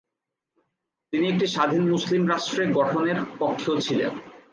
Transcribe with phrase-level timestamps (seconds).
[1.13, 4.11] তিনি একটি স্বাধীন মুসলিম রাষ্ট্রে গঠনের পক্ষেও ছিলেন।